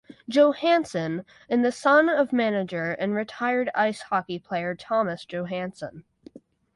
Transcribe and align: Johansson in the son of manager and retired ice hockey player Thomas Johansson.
Johansson 0.27 1.25
in 1.47 1.61
the 1.61 1.71
son 1.71 2.09
of 2.09 2.33
manager 2.33 2.93
and 2.93 3.13
retired 3.13 3.69
ice 3.75 4.01
hockey 4.01 4.39
player 4.39 4.73
Thomas 4.73 5.25
Johansson. 5.27 6.05